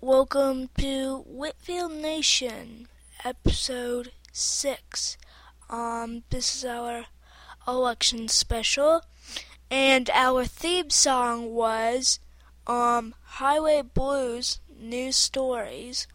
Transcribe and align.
Welcome 0.00 0.70
to 0.78 1.24
Whitfield 1.26 1.90
Nation, 1.90 2.86
episode 3.24 4.12
six. 4.32 5.18
Um, 5.68 6.22
this 6.30 6.54
is 6.54 6.64
our 6.64 7.06
election 7.66 8.28
special, 8.28 9.02
and 9.72 10.08
our 10.10 10.44
theme 10.44 10.90
song 10.90 11.50
was 11.52 12.20
um 12.68 13.16
Highway 13.24 13.82
Blues 13.82 14.60
News 14.78 15.16
Stories. 15.16 16.06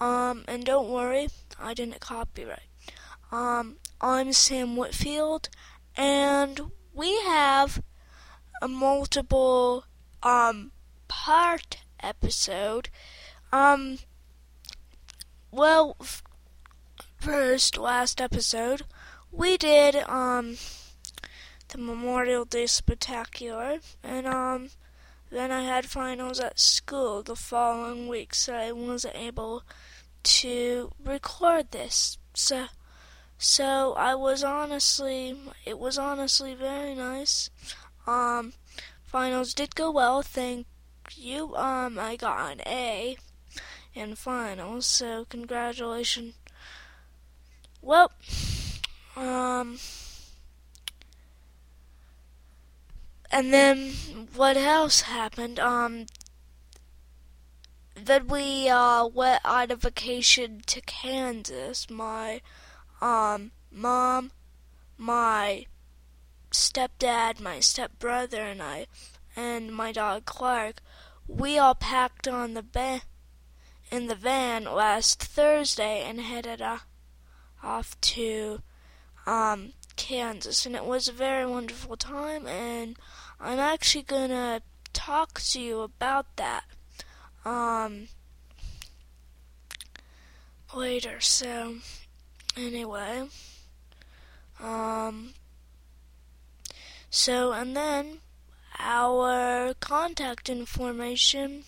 Um, 0.00 0.44
and 0.48 0.64
don't 0.64 0.90
worry, 0.90 1.28
I 1.60 1.74
didn't 1.74 2.00
copyright. 2.00 2.66
Um, 3.30 3.76
I'm 4.00 4.32
Sam 4.32 4.76
Whitfield, 4.76 5.48
and 5.96 6.72
we 6.92 7.20
have 7.22 7.84
a 8.60 8.66
multiple 8.66 9.84
um 10.24 10.72
part 11.06 11.78
episode. 12.00 12.88
Um, 13.52 13.98
well, 15.50 15.96
first 17.18 17.78
last 17.78 18.20
episode 18.20 18.82
we 19.32 19.56
did 19.56 19.96
um 20.08 20.56
the 21.68 21.78
Memorial 21.78 22.44
Day 22.44 22.66
Spectacular, 22.66 23.78
and 24.02 24.26
um 24.26 24.70
then 25.30 25.50
I 25.50 25.62
had 25.62 25.86
finals 25.86 26.40
at 26.40 26.58
school 26.58 27.22
the 27.22 27.36
following 27.36 28.08
week, 28.08 28.34
so 28.34 28.54
I 28.54 28.72
wasn't 28.72 29.16
able 29.16 29.62
to 30.22 30.92
record 31.04 31.70
this. 31.70 32.16
So, 32.32 32.66
so 33.36 33.92
I 33.94 34.14
was 34.14 34.42
honestly, 34.42 35.36
it 35.66 35.78
was 35.78 35.98
honestly 35.98 36.54
very 36.54 36.94
nice. 36.94 37.50
Um, 38.06 38.54
finals 39.04 39.52
did 39.52 39.74
go 39.74 39.90
well, 39.90 40.22
thank 40.22 40.66
you. 41.14 41.54
Um, 41.56 41.98
I 41.98 42.16
got 42.16 42.52
an 42.52 42.62
A 42.66 43.18
in 43.98 44.14
finals, 44.14 44.86
so 44.86 45.26
congratulations. 45.28 46.34
Well, 47.82 48.12
um, 49.16 49.78
and 53.30 53.52
then 53.52 53.90
what 54.34 54.56
else 54.56 55.02
happened? 55.02 55.58
Um, 55.58 56.06
then 57.94 58.28
we 58.28 58.68
uh 58.68 59.06
went 59.06 59.40
on 59.44 59.70
a 59.70 59.76
vacation 59.76 60.62
to 60.66 60.80
Kansas. 60.80 61.90
My 61.90 62.40
um 63.00 63.50
mom, 63.72 64.30
my 64.96 65.66
stepdad, 66.50 67.40
my 67.40 67.60
stepbrother, 67.60 68.42
and 68.42 68.62
I, 68.62 68.86
and 69.36 69.72
my 69.72 69.92
dog 69.92 70.24
Clark, 70.24 70.76
we 71.26 71.58
all 71.58 71.74
packed 71.74 72.26
on 72.26 72.54
the 72.54 72.62
van 72.62 73.00
in 73.90 74.06
the 74.06 74.14
van 74.14 74.64
last 74.64 75.22
Thursday 75.22 76.02
and 76.02 76.20
headed 76.20 76.60
uh, 76.60 76.78
off 77.62 78.00
to 78.00 78.60
um 79.26 79.72
Kansas, 79.96 80.64
and 80.64 80.76
it 80.76 80.84
was 80.84 81.08
a 81.08 81.12
very 81.12 81.44
wonderful 81.44 81.96
time. 81.96 82.46
And 82.46 82.96
I'm 83.40 83.58
actually 83.58 84.04
gonna 84.04 84.62
talk 84.92 85.40
to 85.40 85.60
you 85.60 85.80
about 85.80 86.36
that 86.36 86.64
um 87.44 88.08
later. 90.74 91.20
So 91.20 91.76
anyway, 92.56 93.28
um, 94.60 95.34
so 97.10 97.52
and 97.52 97.76
then 97.76 98.18
our 98.78 99.74
contact 99.80 100.48
information 100.48 101.64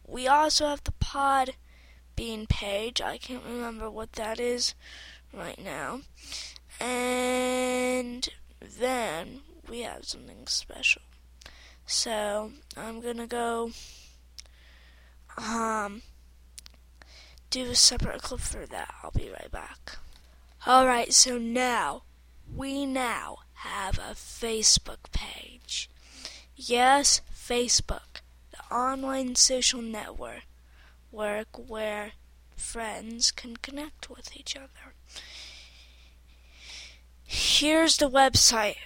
we 0.08 0.26
also 0.26 0.68
have 0.68 0.84
the 0.84 0.92
Pod 0.92 1.50
Bean 2.16 2.46
page. 2.46 3.02
I 3.02 3.18
can't 3.18 3.44
remember 3.44 3.90
what 3.90 4.12
that 4.12 4.40
is 4.40 4.74
right 5.34 5.62
now. 5.62 6.00
And 6.80 8.26
then 8.60 9.42
we 9.68 9.80
have 9.80 10.04
something 10.04 10.46
special. 10.46 11.02
So 11.86 12.52
I'm 12.76 13.00
gonna 13.00 13.26
go 13.26 13.70
um 15.36 16.02
do 17.50 17.70
a 17.70 17.74
separate 17.74 18.22
clip 18.22 18.40
for 18.40 18.66
that. 18.66 18.94
I'll 19.02 19.10
be 19.10 19.30
right 19.30 19.50
back. 19.50 19.98
Alright, 20.66 21.12
so 21.12 21.38
now 21.38 22.02
we 22.54 22.86
now 22.86 23.38
have 23.54 23.98
a 23.98 24.14
Facebook 24.14 25.10
page. 25.12 25.88
Yes, 26.56 27.20
Facebook, 27.34 28.20
the 28.50 28.74
online 28.74 29.34
social 29.34 29.82
network 29.82 30.44
work 31.12 31.48
where 31.68 32.12
friends 32.56 33.30
can 33.30 33.56
connect 33.56 34.10
with 34.10 34.36
each 34.36 34.56
other. 34.56 34.94
Here's 37.24 37.96
the 37.96 38.10
website, 38.10 38.76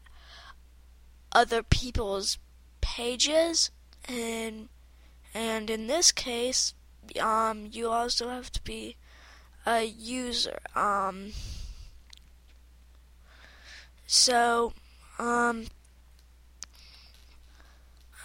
other 1.31 1.63
people's 1.63 2.38
pages 2.81 3.71
and 4.07 4.69
and 5.33 5.69
in 5.69 5.88
this 5.88 6.12
case 6.12 6.74
um 7.19 7.68
you 7.71 7.89
also 7.89 8.30
have 8.30 8.50
to 8.51 8.62
be 8.63 8.95
a 9.65 9.83
user 9.83 10.59
um 10.75 11.31
so 14.06 14.74
um 15.19 15.65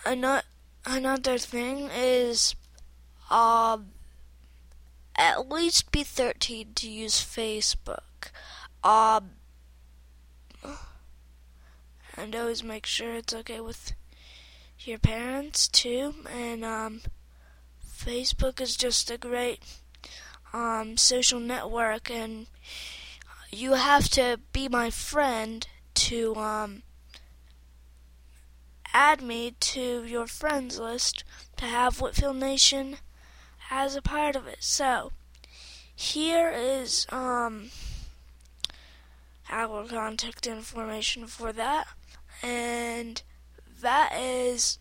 another 0.05 0.43
another 0.85 1.39
thing 1.39 1.89
is 1.95 2.55
um 3.31 3.93
at 5.17 5.49
least 5.49 5.93
be 5.93 6.03
13 6.03 6.75
to 6.75 6.91
use 6.91 7.15
Facebook 7.15 8.31
um 8.83 9.31
and 12.17 12.35
always 12.37 12.63
make 12.63 12.87
sure 12.87 13.15
it's 13.15 13.35
okay 13.35 13.61
with 13.61 13.93
your 14.81 14.99
parents 14.99 15.69
too. 15.69 16.15
And 16.33 16.65
um, 16.65 17.01
Facebook 17.87 18.61
is 18.61 18.77
just 18.77 19.11
a 19.11 19.19
great 19.19 19.61
um, 20.53 20.97
social 20.97 21.41
network, 21.41 22.11
and 22.11 22.47
you 23.51 23.73
have 23.73 24.09
to 24.11 24.41
be 24.53 24.69
my 24.69 24.91
friend 24.91 25.67
to 25.95 26.35
um, 26.37 26.83
add 28.93 29.23
me 29.23 29.55
to 29.61 30.05
your 30.05 30.27
friends 30.27 30.79
list 30.79 31.25
to 31.57 31.65
have 31.65 32.01
Whitfield 32.01 32.37
Nation 32.37 32.97
as 33.71 33.97
a 33.97 34.03
part 34.03 34.37
of 34.37 34.47
it. 34.47 34.59
So, 34.61 35.13
here 35.95 36.51
is 36.51 37.07
um, 37.11 37.71
our 39.51 39.85
contact 39.87 40.47
information 40.47 41.27
for 41.27 41.53
that. 41.53 41.87
And 42.43 43.23
that 43.81 44.13
is 44.19 44.79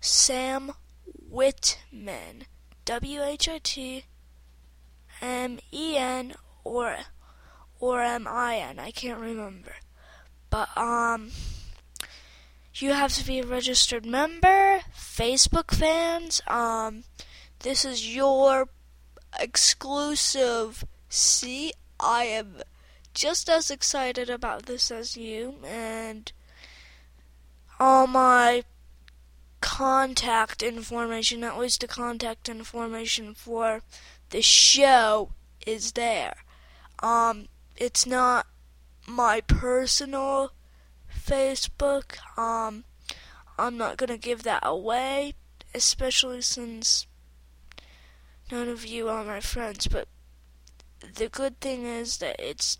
Sam 0.00 0.72
Whitman. 1.04 2.44
W 2.84 3.22
H 3.22 3.48
I 3.48 3.60
T 3.62 4.04
M 5.20 5.60
E 5.72 5.96
N 5.96 6.34
or 6.64 6.96
or 7.78 8.02
M 8.02 8.26
I 8.28 8.56
N. 8.56 8.78
I 8.78 8.90
can't 8.90 9.20
remember. 9.20 9.74
But 10.48 10.76
um 10.76 11.30
you 12.82 12.92
have 12.92 13.12
to 13.14 13.26
be 13.26 13.40
a 13.40 13.46
registered 13.46 14.06
member, 14.06 14.80
Facebook 14.94 15.70
fans. 15.70 16.40
Um 16.46 17.04
this 17.60 17.84
is 17.84 18.14
your 18.14 18.68
exclusive. 19.38 20.84
See, 21.08 21.72
I 21.98 22.24
am 22.24 22.62
just 23.12 23.50
as 23.50 23.70
excited 23.70 24.30
about 24.30 24.66
this 24.66 24.90
as 24.90 25.16
you, 25.16 25.56
and 25.64 26.32
all 27.78 28.06
my 28.06 28.64
contact 29.60 30.62
information, 30.62 31.44
at 31.44 31.58
least 31.58 31.82
the 31.82 31.88
contact 31.88 32.48
information 32.48 33.34
for 33.34 33.82
the 34.30 34.40
show, 34.40 35.32
is 35.66 35.92
there. 35.92 36.36
Um, 37.02 37.48
it's 37.76 38.06
not 38.06 38.46
my 39.06 39.42
personal 39.42 40.52
Facebook. 41.30 42.16
Um, 42.36 42.82
I'm 43.56 43.76
not 43.76 43.96
gonna 43.96 44.18
give 44.18 44.42
that 44.42 44.64
away, 44.64 45.34
especially 45.72 46.42
since 46.42 47.06
none 48.50 48.68
of 48.68 48.84
you 48.84 49.08
are 49.08 49.22
my 49.22 49.38
friends, 49.38 49.86
but 49.86 50.08
the 51.14 51.28
good 51.28 51.60
thing 51.60 51.86
is 51.86 52.18
that 52.18 52.34
it's 52.40 52.78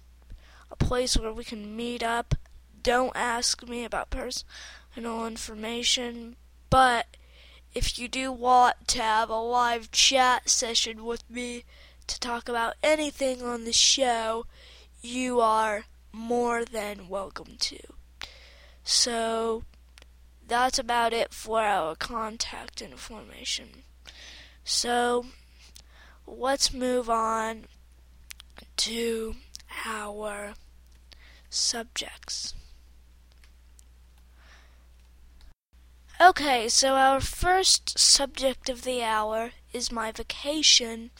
a 0.68 0.74
place 0.74 1.16
where 1.16 1.32
we 1.32 1.44
can 1.44 1.76
meet 1.76 2.02
up. 2.02 2.34
Don't 2.82 3.12
ask 3.14 3.62
me 3.68 3.84
about 3.84 4.10
personal 4.10 5.26
information, 5.26 6.34
but 6.70 7.06
if 7.72 8.00
you 8.00 8.08
do 8.08 8.32
want 8.32 8.88
to 8.88 9.00
have 9.00 9.30
a 9.30 9.36
live 9.36 9.92
chat 9.92 10.48
session 10.48 11.04
with 11.04 11.22
me 11.30 11.62
to 12.08 12.18
talk 12.18 12.48
about 12.48 12.74
anything 12.82 13.42
on 13.44 13.64
the 13.64 13.72
show, 13.72 14.46
you 15.02 15.38
are 15.40 15.84
more 16.12 16.64
than 16.64 17.08
welcome 17.08 17.56
to. 17.60 17.99
So, 18.92 19.62
that's 20.48 20.76
about 20.76 21.12
it 21.12 21.32
for 21.32 21.60
our 21.62 21.94
contact 21.94 22.82
information. 22.82 23.84
So, 24.64 25.26
let's 26.26 26.74
move 26.74 27.08
on 27.08 27.66
to 28.78 29.36
our 29.86 30.54
subjects. 31.48 32.52
Okay, 36.20 36.68
so 36.68 36.96
our 36.96 37.20
first 37.20 37.96
subject 37.96 38.68
of 38.68 38.82
the 38.82 39.04
hour 39.04 39.52
is 39.72 39.92
my 39.92 40.10
vacation 40.10 41.12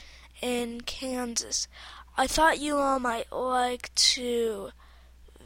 in 0.43 0.81
Kansas. 0.81 1.69
I 2.17 2.27
thought 2.27 2.59
you 2.59 2.79
all 2.79 2.99
might 2.99 3.31
like 3.31 3.95
to 3.95 4.71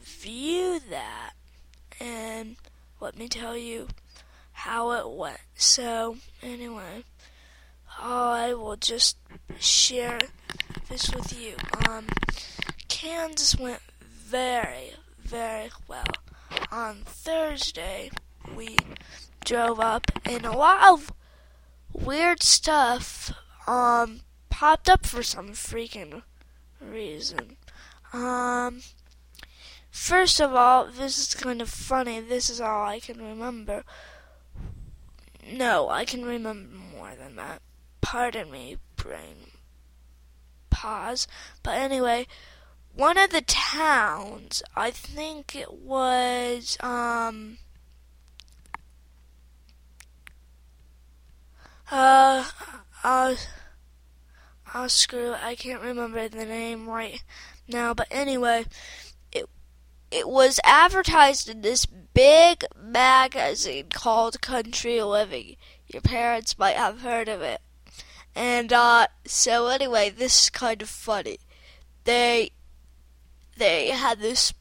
view 0.03 0.81
that 0.89 1.34
and 2.01 2.57
let 3.01 3.17
me 3.17 3.29
tell 3.29 3.57
you 3.57 3.89
how 4.53 4.93
it 4.93 5.09
went. 5.09 5.41
So, 5.55 6.17
anyway. 6.43 7.05
I 7.99 8.55
will 8.55 8.77
just 8.77 9.17
share 9.59 10.19
this 10.89 11.13
with 11.15 11.39
you. 11.41 11.55
Um, 11.89 12.07
Kansas 12.89 13.57
went 13.57 13.81
very, 14.01 14.95
very 15.23 15.71
well. 15.89 16.13
On 16.71 16.97
Thursday, 17.05 18.11
we 18.55 18.77
drove 19.45 19.81
up, 19.81 20.11
and 20.25 20.45
a 20.45 20.57
lot 20.57 20.93
of 20.93 21.13
weird 21.93 22.43
stuff 22.43 23.33
um 23.69 24.21
popped 24.51 24.89
up 24.89 25.07
for 25.07 25.23
some 25.23 25.51
freaking 25.51 26.23
reason. 26.81 27.57
Um, 28.13 28.81
first 29.95 30.41
of 30.41 30.55
all, 30.55 30.87
this 30.87 31.19
is 31.19 31.35
kind 31.35 31.63
of 31.63 31.71
funny. 31.71 32.21
This 32.21 32.51
is 32.51 32.61
all 32.61 32.85
I 32.85 32.99
can 32.99 33.23
remember. 33.23 33.85
No, 35.51 35.89
I 35.89 36.05
can 36.05 36.25
remember 36.25 36.77
more 36.97 37.15
than 37.15 37.37
that 37.37 37.63
pardon 38.05 38.51
me, 38.51 38.77
brain 38.97 39.51
pause. 40.69 41.27
But 41.63 41.79
anyway, 41.79 42.27
one 42.95 43.17
of 43.17 43.31
the 43.31 43.41
towns, 43.41 44.63
I 44.77 44.91
think 44.91 45.57
it 45.57 45.73
was, 45.73 46.77
um, 46.81 47.59
uh, 51.91 52.45
uh, 53.03 53.35
oh 54.75 54.87
screw 54.87 55.33
I 55.33 55.55
can't 55.55 55.83
remember 55.83 56.29
the 56.29 56.45
name 56.45 56.87
right 56.89 57.25
now, 57.67 57.95
but 57.95 58.09
anyway, 58.11 58.67
it, 60.15 60.29
was 60.29 60.61
advertised 60.65 61.49
in 61.49 61.61
this 61.63 61.87
big 61.87 62.65
magazine 62.81 63.87
called 63.93 64.41
Country 64.41 65.03
Living. 65.03 65.57
Your 65.87 66.03
parents 66.03 66.59
might 66.59 66.77
have 66.77 67.01
heard 67.01 67.29
of 67.29 67.43
it. 67.43 67.61
And 68.35 68.73
uh, 68.73 69.09
so 69.27 69.69
anyway, 69.69 70.11
this 70.11 70.45
is 70.45 70.51
kind 70.51 70.83
of 70.83 70.89
funny. 70.89 71.39
They 72.05 72.51
they 73.57 73.89
had 73.91 74.19
this 74.19 74.53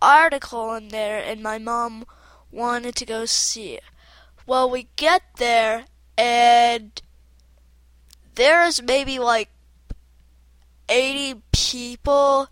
article 0.00 0.74
in 0.74 0.88
there, 0.88 1.22
and 1.22 1.42
my 1.42 1.58
mom 1.58 2.04
wanted 2.50 2.96
to 2.96 3.06
go 3.06 3.24
see 3.24 3.74
it. 3.74 3.84
Well, 4.46 4.68
we 4.68 4.88
get 4.96 5.22
there, 5.36 5.84
and 6.18 7.00
there's 8.34 8.82
maybe 8.82 9.18
like 9.18 9.50
80 10.88 11.42
people. 11.52 12.48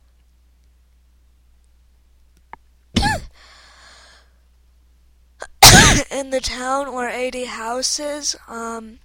in 6.11 6.31
the 6.31 6.41
town 6.41 6.89
or 6.89 7.09
80 7.09 7.45
houses. 7.45 8.37
Um, 8.49 8.99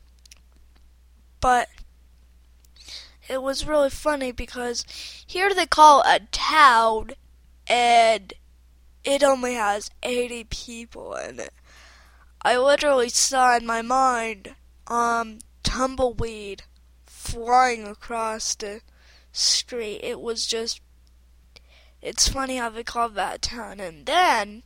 but 1.40 1.70
it 3.28 3.42
was 3.42 3.68
really 3.68 3.90
funny 3.90 4.32
because 4.32 4.86
here 5.26 5.54
they 5.54 5.66
call 5.66 6.02
a 6.02 6.20
town 6.32 7.12
and 7.68 8.34
it 9.04 9.24
only 9.24 9.56
has 9.56 9.90
80 10.04 10.46
people 10.46 11.16
in 11.16 11.40
it. 11.40 11.54
I 12.42 12.58
literally 12.58 13.10
saw 13.10 13.58
in 13.58 13.66
my 13.66 13.82
mind 13.82 14.56
um 14.88 15.40
tumbleweed 15.64 16.62
flying 17.08 17.88
across 17.88 18.54
the 18.54 18.82
street. 19.32 20.00
It 20.04 20.22
was 20.22 20.46
just 20.46 20.80
it's 22.02 22.28
funny 22.28 22.58
how 22.58 22.70
they 22.70 22.84
call 22.84 23.10
that 23.10 23.42
town 23.42 23.80
and 23.80 24.06
then 24.06 24.62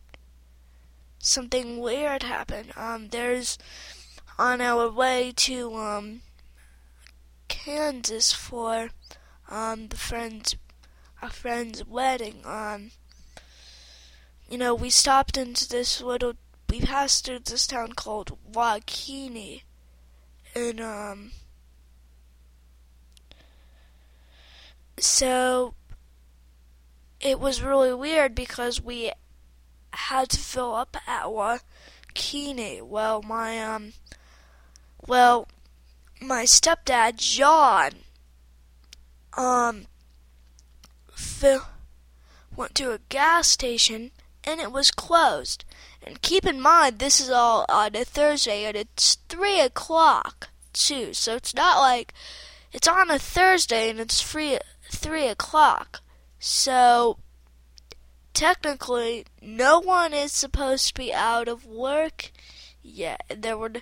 something 1.20 1.80
weird 1.80 2.24
happened. 2.24 2.72
Um 2.76 3.10
there's 3.10 3.58
on 4.38 4.62
our 4.62 4.90
way 4.90 5.34
to 5.36 5.76
um 5.76 6.22
Kansas 7.50 8.32
for 8.32 8.90
um, 9.50 9.88
the 9.88 9.98
friend's 9.98 10.56
a 11.22 11.30
friend's 11.30 11.86
wedding. 11.86 12.42
Um, 12.46 12.92
you 14.50 14.58
know, 14.58 14.74
we 14.74 14.90
stopped 14.90 15.38
into 15.38 15.68
this 15.68 16.02
little. 16.02 16.34
We 16.70 16.82
passed 16.82 17.26
through 17.26 17.40
this 17.40 17.68
town 17.68 17.94
called 17.94 18.38
WaKeeney, 18.52 19.64
and 20.56 20.80
um, 20.80 21.32
so 24.98 25.74
it 27.20 27.40
was 27.40 27.62
really 27.62 27.94
weird 27.94 28.36
because 28.36 28.80
we 28.80 29.12
had 29.92 30.30
to 30.30 30.40
fill 30.40 30.76
up 30.76 30.98
our 31.08 31.60
Waukene. 32.16 32.82
Well, 32.84 33.22
my 33.22 33.60
um, 33.62 33.94
well, 35.08 35.48
my 36.22 36.44
stepdad 36.44 37.18
John 37.18 37.92
um 39.38 39.86
Phil 41.14 41.62
went 42.56 42.76
to 42.76 42.92
a 42.92 43.00
gas 43.10 43.48
station 43.48 44.12
and 44.44 44.60
it 44.60 44.72
was 44.72 44.92
closed. 44.92 45.64
And 46.02 46.22
keep 46.22 46.46
in 46.46 46.62
mind 46.62 47.00
this 47.00 47.20
is 47.20 47.30
all 47.30 47.66
on 47.70 47.96
a 47.96 48.04
Thursday 48.04 48.66
and 48.66 48.76
it's 48.76 49.16
three 49.30 49.60
o'clock 49.60 50.50
too. 50.74 51.14
So 51.14 51.36
it's 51.36 51.54
not 51.54 51.80
like 51.80 52.14
it's 52.72 52.88
on 52.88 53.10
a 53.10 53.20
Thursday 53.20 53.90
and 53.90 54.00
it's 54.00 54.22
free 54.22 54.58
three 54.92 55.28
o'clock. 55.28 56.02
So 56.40 57.18
technically, 58.40 59.26
no 59.42 59.80
one 59.82 60.14
is 60.14 60.32
supposed 60.32 60.88
to 60.88 60.94
be 60.94 61.14
out 61.14 61.50
of 61.50 61.66
work 61.66 62.32
yet. 62.82 63.22
There 63.38 63.58
were, 63.58 63.74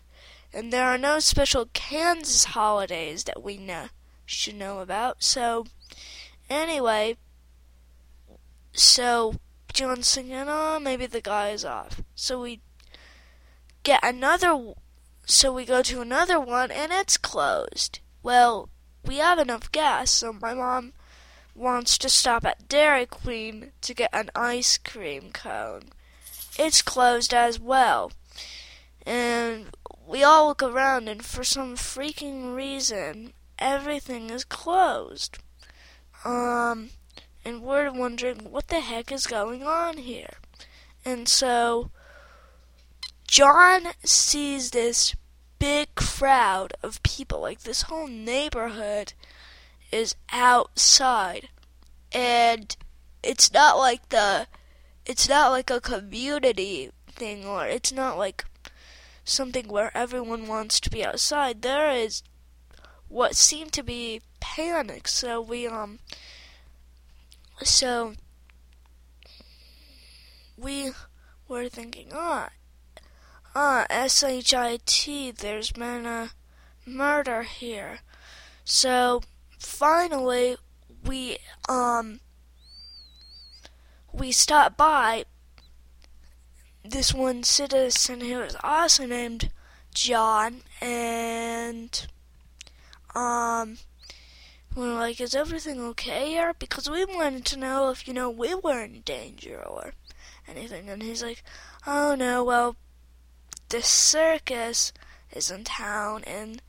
and 0.52 0.74
there 0.74 0.88
are 0.88 0.98
no 0.98 1.20
special 1.20 1.68
Kansas 1.74 2.46
holidays 2.46 3.26
that 3.26 3.44
we 3.44 3.58
know 3.58 3.90
should 4.26 4.56
know 4.56 4.80
about. 4.80 5.22
So, 5.22 5.68
anyway, 6.50 7.18
so 8.74 9.36
John's 9.74 10.16
thinking, 10.16 10.46
oh, 10.48 10.80
maybe 10.80 11.06
the 11.06 11.22
guy 11.22 11.50
is 11.50 11.64
off. 11.64 12.02
So 12.16 12.42
we 12.42 12.62
get 13.84 14.00
another, 14.02 14.74
so 15.28 15.54
we 15.54 15.66
go 15.66 15.84
to 15.84 16.02
another 16.02 16.40
one, 16.40 16.72
and 16.72 16.92
it's 16.92 17.18
closed. 17.18 18.00
Well, 18.24 18.70
we 19.06 19.18
have 19.18 19.38
enough 19.38 19.72
gas, 19.72 20.10
so 20.10 20.34
my 20.34 20.56
mom 20.56 20.94
wants 21.58 21.98
to 21.98 22.10
stop 22.10 22.46
at 22.46 22.70
Dairy 22.70 23.06
Queen 23.06 23.72
to 23.82 23.94
get 23.94 24.12
an 24.14 24.30
ice 24.36 24.78
cream 24.78 25.32
cone. 25.32 25.90
It's 26.58 26.82
closed 26.82 27.34
as 27.34 27.60
well. 27.60 28.12
And 29.06 29.68
we 30.06 30.24
all 30.24 30.48
look 30.48 30.62
around, 30.62 31.08
and 31.08 31.26
for 31.26 31.44
some 31.44 31.76
freaking 31.76 32.56
reason, 32.56 33.34
everything 33.58 34.30
is 34.30 34.44
closed. 34.44 35.40
Um, 36.24 36.92
and 37.44 37.62
we're 37.62 37.92
wondering 37.92 38.52
what 38.52 38.68
the 38.68 38.82
heck 38.82 39.12
is 39.12 39.26
going 39.26 39.64
on 39.64 39.98
here. 39.98 40.36
And 41.04 41.28
so, 41.28 41.92
John 43.28 43.88
sees 44.04 44.72
this 44.72 45.16
big 45.60 45.96
crowd 45.96 46.74
of 46.84 47.04
people, 47.04 47.42
like 47.42 47.62
this 47.62 47.84
whole 47.84 48.08
neighborhood 48.08 49.14
is 49.92 50.16
outside. 50.32 51.50
And 52.12 52.76
it's 53.24 53.52
not 53.52 53.78
like 53.78 54.10
the 54.10 54.48
it's 55.06 55.30
not 55.30 55.52
like 55.52 55.70
a 55.70 55.82
community 55.82 56.92
thing 57.10 57.46
or 57.46 57.66
it's 57.66 57.92
not 57.92 58.18
like 58.18 58.46
something 59.24 59.68
where 59.68 59.96
everyone 59.96 60.48
wants 60.48 60.80
to 60.82 60.90
be 60.90 61.04
outside. 61.04 61.62
There 61.62 61.92
is 61.92 62.24
what 63.08 63.36
seemed 63.36 63.74
to 63.74 63.84
be 63.84 64.22
panic. 64.40 65.08
So 65.08 65.42
we 65.42 65.68
um 65.68 66.00
so 67.64 68.14
we 70.58 70.92
were 71.48 71.70
thinking, 71.70 72.10
ah, 72.14 72.50
ah, 73.56 73.86
S-H-I-T, 73.90 75.32
there's 75.32 75.72
been 75.72 76.06
a 76.06 76.32
murder 76.86 77.44
here. 77.44 78.00
So 78.66 79.22
finally, 79.58 80.58
we, 81.06 81.38
um, 81.70 82.20
we 84.12 84.32
stopped 84.32 84.78
by 84.78 85.26
this 86.84 87.14
one 87.14 87.44
citizen 87.44 88.22
who 88.22 88.38
was 88.38 88.56
also 88.64 89.06
named 89.06 89.52
John, 89.94 90.62
and, 90.82 92.08
um, 93.14 93.78
we 94.78 94.86
are 94.86 94.94
like, 94.94 95.20
is 95.20 95.34
everything 95.34 95.82
okay 95.82 96.30
here? 96.30 96.54
Because 96.54 96.88
we 96.88 97.04
wanted 97.04 97.46
to 97.46 97.58
know 97.58 97.90
if, 97.90 98.08
you 98.08 98.14
know, 98.14 98.30
we 98.30 98.54
were 98.54 98.84
in 98.84 99.02
danger 99.02 99.60
or 99.60 99.94
anything. 100.48 100.88
And 100.88 101.02
he's 101.02 101.24
like, 101.24 101.44
oh 101.88 102.14
no, 102.14 102.44
well, 102.44 102.76
the 103.70 103.82
circus 103.82 104.94
is 105.32 105.50
in 105.50 105.64
town 105.64 106.24
and 106.26 106.62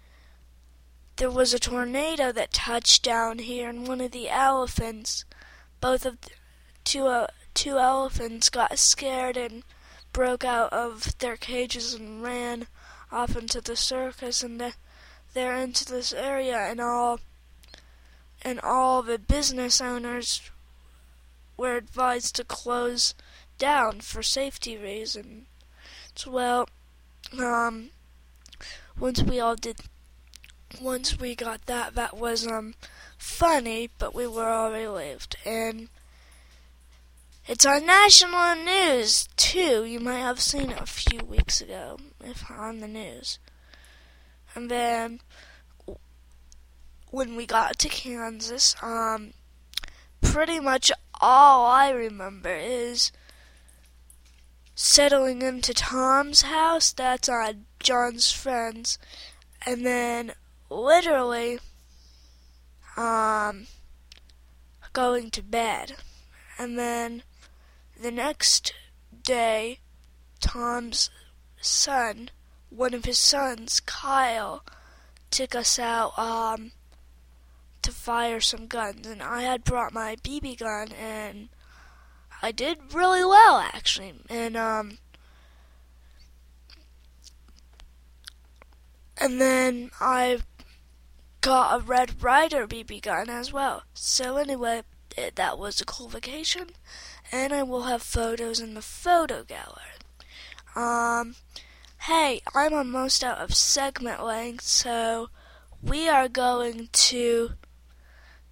there 1.18 1.30
was 1.30 1.52
a 1.52 1.58
tornado 1.58 2.30
that 2.30 2.52
touched 2.52 3.02
down 3.02 3.40
here 3.40 3.68
and 3.68 3.88
one 3.88 4.00
of 4.00 4.12
the 4.12 4.28
elephants, 4.30 5.24
both 5.80 6.06
of 6.06 6.20
the, 6.20 6.30
two, 6.84 7.06
uh, 7.06 7.26
two 7.54 7.76
elephants 7.76 8.48
got 8.48 8.78
scared 8.78 9.36
and 9.36 9.64
broke 10.12 10.44
out 10.44 10.72
of 10.72 11.18
their 11.18 11.36
cages 11.36 11.92
and 11.92 12.22
ran 12.22 12.68
off 13.10 13.36
into 13.36 13.60
the 13.60 13.74
circus 13.74 14.44
and 14.44 14.60
the, 14.60 14.74
they're 15.34 15.56
into 15.56 15.84
this 15.84 16.12
area 16.12 16.56
and 16.56 16.80
all 16.80 17.20
and 18.42 18.60
all 18.60 19.02
the 19.02 19.18
business 19.18 19.80
owners 19.80 20.40
were 21.56 21.76
advised 21.76 22.36
to 22.36 22.44
close 22.44 23.14
down 23.58 24.00
for 24.00 24.22
safety 24.22 24.76
reasons. 24.76 25.46
Well, 26.24 26.68
um, 27.36 27.90
once 28.98 29.22
we 29.22 29.40
all 29.40 29.56
did, 29.56 29.78
once 30.80 31.18
we 31.18 31.34
got 31.34 31.66
that, 31.66 31.94
that 31.94 32.16
was 32.16 32.46
um 32.46 32.74
funny, 33.16 33.90
but 33.98 34.14
we 34.14 34.26
were 34.26 34.48
all 34.48 34.70
relieved, 34.70 35.36
and 35.44 35.88
it's 37.46 37.64
on 37.64 37.86
national 37.86 38.56
news 38.56 39.28
too. 39.36 39.84
You 39.84 40.00
might 40.00 40.18
have 40.18 40.40
seen 40.40 40.70
it 40.70 40.80
a 40.80 40.86
few 40.86 41.20
weeks 41.20 41.60
ago, 41.60 41.98
if 42.22 42.50
on 42.50 42.80
the 42.80 42.88
news. 42.88 43.38
And 44.54 44.70
then 44.70 45.20
when 47.10 47.36
we 47.36 47.46
got 47.46 47.78
to 47.78 47.88
Kansas, 47.88 48.74
um, 48.82 49.32
pretty 50.20 50.60
much 50.60 50.92
all 51.20 51.66
I 51.66 51.90
remember 51.90 52.50
is 52.50 53.12
settling 54.74 55.42
into 55.42 55.74
Tom's 55.74 56.42
house, 56.42 56.92
that's 56.92 57.28
on 57.28 57.64
John's 57.80 58.30
friends, 58.30 58.98
and 59.66 59.84
then 59.84 60.32
literally, 60.70 61.58
um, 62.96 63.66
going 64.92 65.30
to 65.30 65.42
bed. 65.42 65.96
And 66.58 66.78
then 66.78 67.22
the 68.00 68.10
next 68.10 68.74
day, 69.22 69.78
Tom's 70.40 71.10
son, 71.60 72.30
one 72.70 72.94
of 72.94 73.04
his 73.04 73.18
sons, 73.18 73.80
Kyle, 73.80 74.64
took 75.30 75.54
us 75.54 75.78
out, 75.78 76.18
um, 76.18 76.72
to 77.82 77.92
fire 77.92 78.40
some 78.40 78.66
guns, 78.66 79.06
and 79.06 79.22
I 79.22 79.42
had 79.42 79.64
brought 79.64 79.92
my 79.92 80.16
BB 80.16 80.58
gun, 80.58 80.88
and 80.92 81.48
I 82.42 82.52
did 82.52 82.92
really 82.92 83.24
well 83.24 83.56
actually, 83.56 84.14
and 84.28 84.56
um, 84.56 84.98
and 89.16 89.40
then 89.40 89.90
I 90.00 90.40
got 91.40 91.80
a 91.80 91.82
Red 91.82 92.22
Ryder 92.22 92.66
BB 92.66 93.02
gun 93.02 93.28
as 93.30 93.52
well. 93.52 93.84
So 93.94 94.36
anyway, 94.36 94.82
it, 95.16 95.36
that 95.36 95.58
was 95.58 95.80
a 95.80 95.84
cool 95.84 96.08
vacation, 96.08 96.70
and 97.32 97.52
I 97.52 97.62
will 97.62 97.82
have 97.82 98.02
photos 98.02 98.60
in 98.60 98.74
the 98.74 98.82
photo 98.82 99.44
gallery. 99.44 99.98
Um, 100.76 101.34
hey, 102.02 102.40
I'm 102.54 102.74
almost 102.74 103.24
out 103.24 103.38
of 103.38 103.54
segment 103.54 104.22
length, 104.22 104.64
so 104.64 105.28
we 105.82 106.08
are 106.08 106.28
going 106.28 106.88
to 106.92 107.50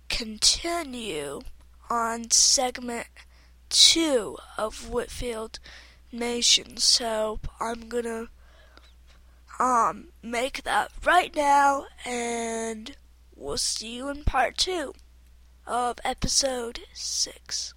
continue 0.09 1.41
on 1.91 2.31
segment 2.31 3.07
two 3.69 4.37
of 4.57 4.89
Whitfield 4.89 5.59
Nation. 6.13 6.77
So 6.79 7.41
I'm 7.61 7.89
gonna 7.89 8.29
um 9.59 10.09
make 10.23 10.63
that 10.65 10.91
right 11.05 11.35
now 11.35 11.87
and 12.05 12.97
we'll 13.35 13.57
see 13.57 13.97
you 13.97 14.09
in 14.09 14.25
part 14.25 14.57
two 14.57 14.93
of 15.67 15.99
episode 16.05 16.81
six. 16.93 17.75